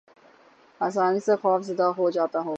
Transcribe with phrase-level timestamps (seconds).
[0.81, 2.49] آسانی سے خوف زدہ ہو جاتا ہوں